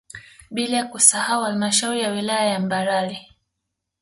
[0.51, 3.27] Bila kusahau halmashauri ya wilaya ya Mbarali